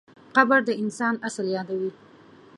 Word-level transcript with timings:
قبر 0.35 0.59
د 0.67 0.69
انسان 0.81 1.13
اصل 1.27 1.45
یادوي. 1.55 1.91